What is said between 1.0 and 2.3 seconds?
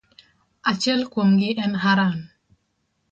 kuomgi en Haran.